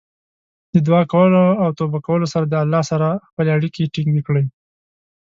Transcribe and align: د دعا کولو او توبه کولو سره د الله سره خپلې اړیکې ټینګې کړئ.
د 0.73 0.75
دعا 0.87 1.01
کولو 1.13 1.43
او 1.63 1.69
توبه 1.77 1.99
کولو 2.07 2.25
سره 2.33 2.45
د 2.47 2.55
الله 2.63 2.81
سره 2.91 3.07
خپلې 3.29 3.49
اړیکې 3.57 3.91
ټینګې 3.93 4.21
کړئ. 4.27 4.45